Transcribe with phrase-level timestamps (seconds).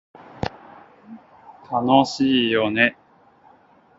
[1.71, 2.97] 楽しいよね